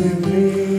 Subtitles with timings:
[0.00, 0.69] Jesus me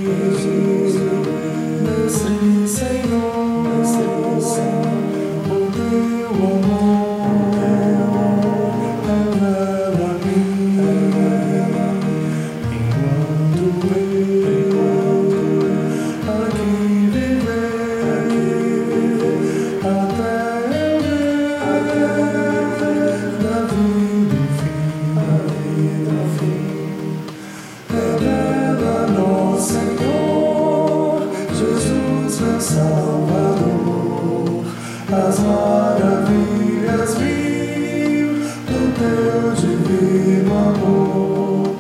[32.74, 34.64] Salvador,
[35.12, 38.30] as maravilhas mil
[38.66, 41.76] do teu divino amor,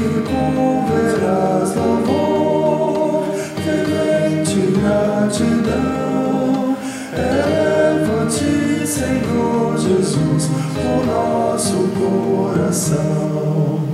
[0.00, 3.24] e converás louvor,
[3.64, 6.76] fervente gratidão.
[7.14, 8.52] Eleva-te,
[8.84, 13.86] Senhor Jesus, o nosso coração.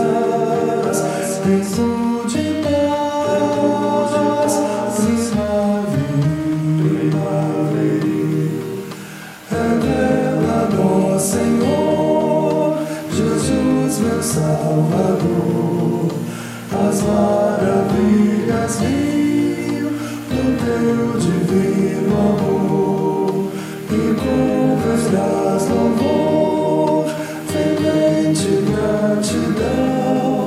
[16.97, 19.89] as maravilhas mil
[20.29, 23.51] do teu divino amor,
[23.91, 27.05] e converás louvor,
[27.47, 30.37] fervente gratidão.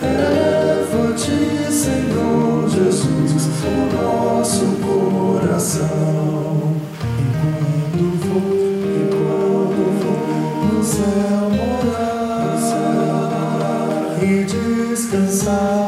[0.00, 1.38] Eleva-te,
[1.70, 5.90] Senhor Jesus, o nosso coração.
[7.20, 8.52] Enquanto for,
[9.02, 10.20] enquanto for
[10.72, 12.32] no céu morar
[14.22, 15.81] e descansar,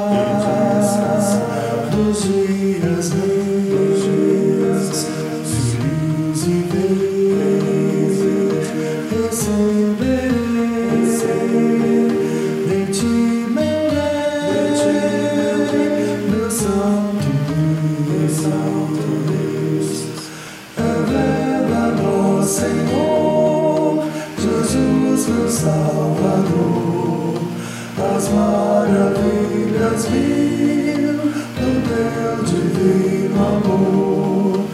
[31.95, 34.65] teu divino amor,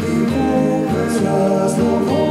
[0.00, 2.27] e converás louvor,